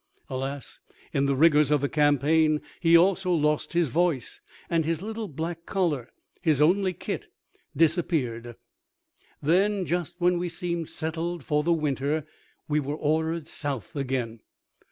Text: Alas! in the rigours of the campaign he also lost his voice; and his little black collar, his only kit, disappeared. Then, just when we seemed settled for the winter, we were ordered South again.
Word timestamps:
Alas! 0.31 0.79
in 1.13 1.27
the 1.27 1.35
rigours 1.35 1.69
of 1.69 1.79
the 1.79 1.87
campaign 1.87 2.59
he 2.79 2.97
also 2.97 3.31
lost 3.31 3.73
his 3.73 3.89
voice; 3.89 4.41
and 4.67 4.83
his 4.83 4.99
little 5.03 5.27
black 5.27 5.67
collar, 5.67 6.09
his 6.41 6.59
only 6.59 6.91
kit, 6.91 7.27
disappeared. 7.77 8.55
Then, 9.43 9.85
just 9.85 10.15
when 10.17 10.39
we 10.39 10.49
seemed 10.49 10.89
settled 10.89 11.43
for 11.43 11.61
the 11.61 11.71
winter, 11.71 12.25
we 12.67 12.79
were 12.79 12.97
ordered 12.97 13.47
South 13.47 13.95
again. 13.95 14.39